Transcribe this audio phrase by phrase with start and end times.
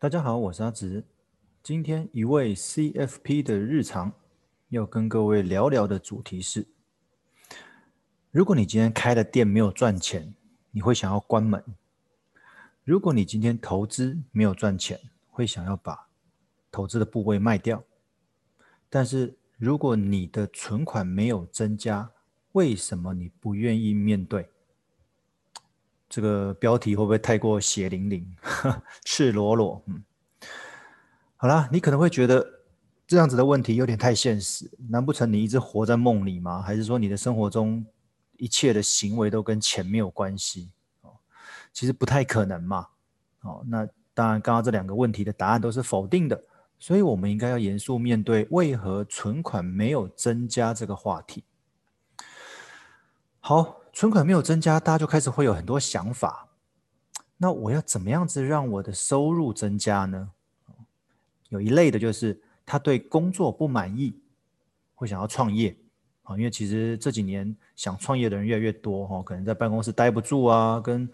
[0.00, 1.04] 大家好，我是阿直。
[1.60, 4.12] 今天一位 CFP 的日常
[4.68, 6.68] 要跟各位聊聊的主题是：
[8.30, 10.32] 如果你今天开的店没有赚钱，
[10.70, 11.60] 你会想要关门；
[12.84, 16.06] 如果你今天投资没有赚钱，会想要把
[16.70, 17.82] 投资的部位卖掉。
[18.88, 22.12] 但是如果你的存款没有增加，
[22.52, 24.48] 为什么你不愿意面对？
[26.08, 28.26] 这个标题会不会太过血淋淋、
[29.04, 29.82] 赤裸裸？
[29.86, 30.02] 嗯，
[31.36, 32.60] 好啦，你可能会觉得
[33.06, 34.70] 这样子的问题有点太现实。
[34.88, 36.62] 难不成你一直活在梦里吗？
[36.62, 37.84] 还是说你的生活中
[38.38, 40.70] 一切的行为都跟钱没有关系？
[41.02, 41.12] 哦，
[41.74, 42.86] 其实不太可能嘛。
[43.42, 46.42] 哦，那当然，刚刚这两个问题的答案都是否定的。
[46.78, 51.44] 所以，我们应该要严肃面对为何存款没有增加这个话题。
[53.40, 53.77] 好。
[53.98, 56.46] 存款没有增加，大家就开始会有很多想法。
[57.36, 60.30] 那我要怎么样子让我的收入增加呢？
[61.48, 64.16] 有一类的就是他对工作不满意，
[64.94, 65.76] 会想要创业
[66.22, 66.36] 啊。
[66.36, 71.10] 因为其实这几年想创业的人越来越多哈，可能在办公室待不住啊，跟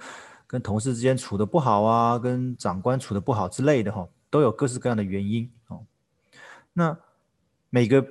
[0.47, 5.83] 跟同事之间处得不好啊，跟长官处得不好之类的哈，都有各式各样的原因哦。
[6.75, 6.95] 那
[7.71, 8.07] 每个。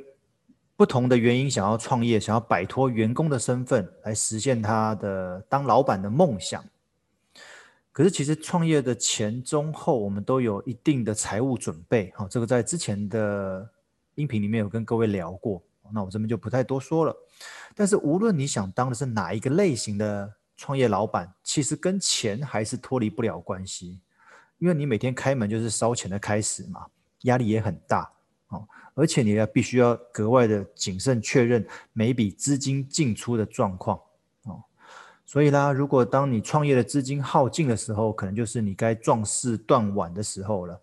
[0.76, 6.64] 不同的原因，想要创业，想要摆脱员工的身份，来实现他的当老板的梦想。
[7.92, 12.12] 可是，其实创业的前、中、后，我们都有一定的财务准备。
[12.16, 13.70] 好，这个在之前的
[14.16, 17.16] 音频里面有跟各位聊过，那我这边就不太多说了。
[17.76, 24.00] 但是，无论你想当的是哪一个类型的创业老板，其实跟钱还是脱离不了关系，
[24.58, 26.88] 因为你每天开门就是烧钱的开始嘛，
[27.22, 28.12] 压力也很大。
[28.94, 34.00] 而且你要必须要格外的谨慎确认每笔资金进出的状况
[34.44, 34.64] 哦。
[35.26, 40.80] 所以啦，如果当你创业的资金耗尽的时候，可能就是你该壮士断腕的时候了。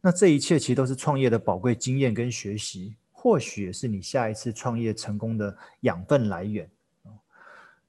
[0.00, 6.68] 那这一切其实都是创业的宝贵经验跟学习，或许也是你下一次创业成功的养分来源。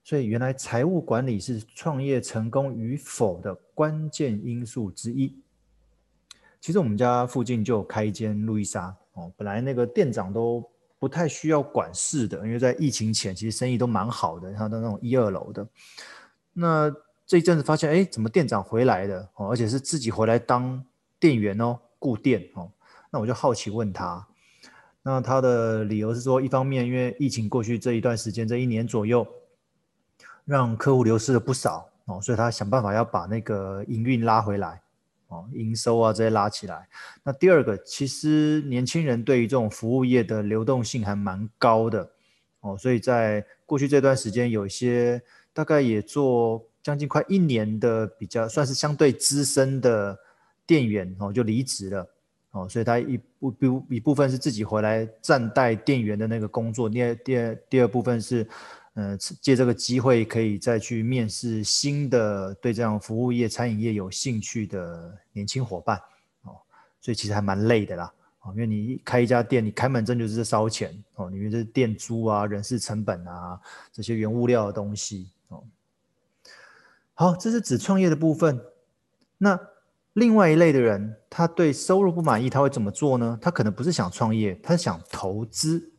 [0.04, 5.42] 所以原来财务管理是创业成功与否的关键因素之一。
[6.64, 10.64] 其实我们家附近就有开一间路易莎哦，本来那个店长都
[10.98, 15.68] 不太需要管事的，因为在疫情前其实生意都蛮好的，他的那种一二楼的。
[16.54, 16.90] 那
[17.26, 20.82] 这一阵子发现，哎，怎么店长回来了哦，而且是自己回来当
[21.20, 22.72] 店员哦，顾店哦。
[23.12, 24.26] 那我就好奇问他，
[25.02, 29.28] 那他的理由是说，一方面因为疫情过去这一段时间，这一年左右，
[30.46, 34.82] 让客户流失了不少哦，所以他想办法要把那个营运拉回来。
[35.34, 36.88] 哦，营收啊这些拉起来。
[37.24, 42.08] 那第二个，其实年轻人对于这种服务业的流动性还蛮高的
[42.60, 45.20] 哦，所以在过去这段时间，有一些
[45.52, 50.16] 大概也做将近快一年的比较算是相对资深的
[50.68, 52.08] 店员哦，就离职了
[52.52, 58.48] 哦，所以他一部一部分是自己回来暂代店员的那个工作，第二第二第二部分是。
[58.96, 65.98] 呃，借这个机会可以再去面试新的对这样服务业、餐饮业有兴趣的年轻伙伴
[66.44, 66.62] 哦，
[67.02, 73.60] 所以其实还蛮累的啦，哦，因为你开一家店，你开门真就是烧钱哦，因为这是店租啊、人事成本啊
[73.92, 75.64] 这些原物料的东西哦。
[77.16, 78.62] 好，这是指创业的部分。
[79.40, 79.60] 那
[80.14, 83.40] 另外一类的人，他对收入不满意，他会怎么做呢？
[83.42, 85.90] 他可能不是想创业，他是想投资。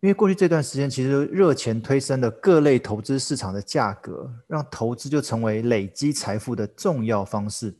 [0.00, 7.74] 因为过去这段时间，其实热钱推升的各类投资市场的价格，让投资就成为累积财富的重要方式。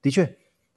[0.00, 0.36] 的确，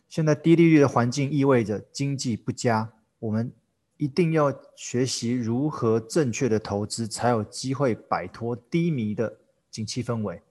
[0.09, 3.51] 现在低利率的环境意味着经济不佳，我们
[3.97, 9.37] 一定要学习如何正确的投资，才有机会摆脱低迷的
[9.69, 10.41] 景气氛围。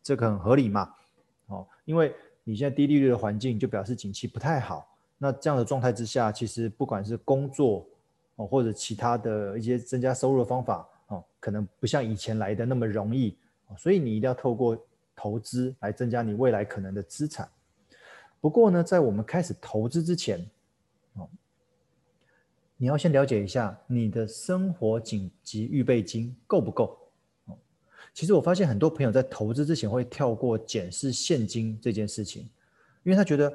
[0.00, 0.88] 这个很合理嘛？
[1.48, 4.96] 哦，因为你现在低利率的环境，就表示景气不太好。
[5.18, 7.84] 那这样的状态之下，其实不管是工作，
[8.46, 13.36] 或者其他的一些增加收入的方法哦，可能不像以前来的那么容易，
[13.76, 14.78] 所以你一定要透过
[15.14, 17.48] 投资来增加你未来可能的资产。
[18.40, 20.44] 不过呢，在我们开始投资之前，
[21.14, 21.28] 哦，
[22.76, 26.98] 你要先了解一下你的生活紧急预备金够不够。
[27.46, 27.58] 哦，
[28.14, 32.48] 其实我发现很多朋友在投资之前会跳过检视现金这件事情，
[33.02, 33.52] 因为他觉得。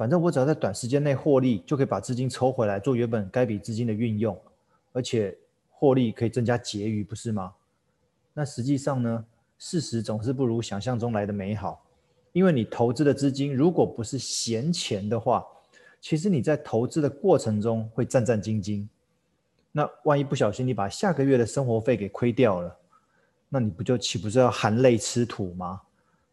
[0.00, 4.34] 反正我只要在短时间内获利，就可以把资金抽回来做原本该笔资金的运用，
[4.94, 5.36] 而且
[5.68, 7.52] 获利可以增加结余，不是吗？
[8.32, 9.22] 那实际上呢，
[9.58, 11.84] 事实总是不如想象中来的美好，
[12.32, 15.44] 因为你投资的资金如果不是闲钱的话，
[16.00, 18.88] 其实你在投资的过程中会战战兢兢。
[19.70, 22.74] 那万一不小心你把下个月的生活费给亏掉了，
[23.50, 25.82] 那你不就岂不是要含泪吃土吗？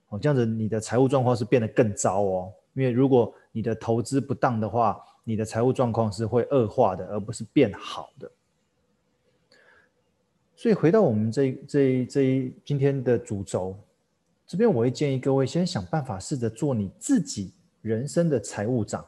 [0.08, 2.54] 哦，这样子你的财务状况是变得更糟哦。
[2.74, 8.32] 因为如果你的投资不当的话，你的财务状况是会恶化的，而不是变好的。
[10.56, 13.76] 所以回到我们这这这一今天的主轴，
[14.46, 17.52] 这边我会建议各位先想办法试着做你自己
[17.82, 19.04] 人生的财务长。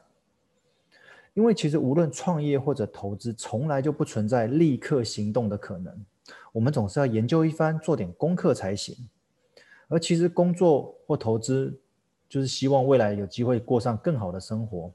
[1.36, 5.96] 因为其实无论创业或者投资，从来就不存在立刻行动的可能。
[6.52, 8.98] 我们总是要研究一番，做点功课才行。
[9.90, 11.80] 而其实工作或投资，
[12.30, 14.94] 就是希望未来有机会过上更好的生活。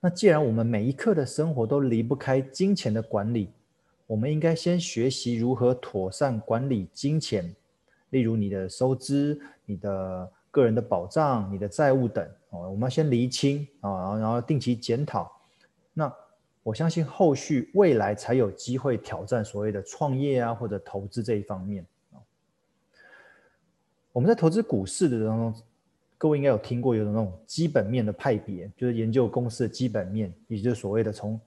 [0.00, 3.50] 那既然我们每一刻的生活都离不开金钱的管理，
[4.06, 7.54] 我们应该先学习如何妥善管理金钱，
[8.10, 12.28] 例如你的收支、你的个人的保障、你的债务等。
[12.50, 15.30] 哦，我们要先厘清啊，然后然后定期检讨。
[15.92, 16.12] 那
[16.62, 21.84] 我相信后续未来才有机会挑战所谓的创业啊，或者投资这一方面。
[24.12, 25.54] 我们在投资股市的当中，
[26.18, 31.40] 各位应该有听过有那种基本面的派别，就是研究公司的基本面，也就是所谓的从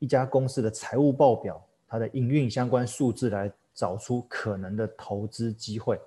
[0.00, 5.98] 一家公司的财务报表、它的营运相关数字来找出可能的投资机会。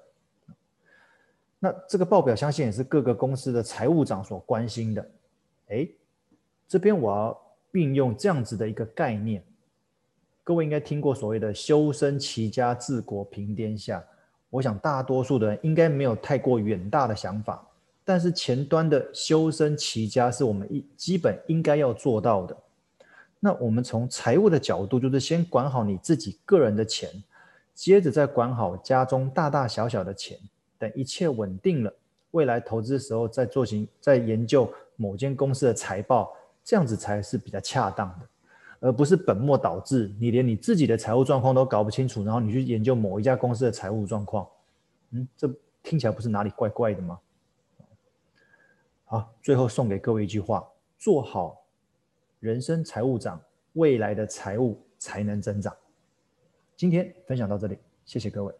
[1.60, 5.10] 那这个报表相信也是各个公司的财务长所关心的。
[5.70, 5.88] 哎，
[6.68, 7.42] 这边我要
[7.72, 9.44] 运用这样子的一个概念，
[10.44, 14.04] 各位应该听过所谓的“修身齐家治国平天下”。
[14.50, 17.68] 我想大多数的人应该没有太过远大的想法，
[18.10, 22.58] 但是前端的修身齐家是我们一基本应该要做到的。
[23.40, 27.08] 那我们从财务的角度，就是先管好你自己个人的钱，
[27.76, 30.36] 接着再管好家中大大小小的钱。
[30.80, 31.94] 等一切稳定了，
[32.32, 36.34] 未来投资的时候再做行，再研究某间公司的财报，
[36.64, 38.28] 这样子才是比较恰当的，
[38.80, 40.12] 而不是本末倒置。
[40.20, 44.48] 你连你自己的财务状况都搞不清楚，然后你去研究某一家公司的财务状况，
[45.12, 45.48] 嗯，这
[45.84, 47.20] 听起来不是哪里怪怪的吗？
[49.12, 50.64] 好，最后送给各位一句话：
[51.00, 51.66] 做好
[52.40, 53.42] 人生财务长，
[53.74, 55.76] 未来的财务才能增长。
[56.76, 58.54] 今天分享到这里，谢谢各位。